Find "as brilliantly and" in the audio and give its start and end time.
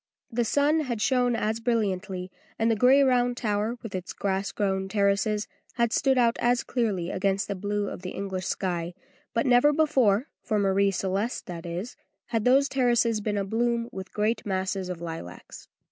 1.35-2.71